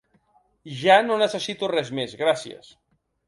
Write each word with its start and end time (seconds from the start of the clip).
Ja 0.77 0.95
no 1.09 1.17
necessito 1.19 1.69
res 1.73 1.93
més, 1.99 2.15
gràcies. 2.25 2.73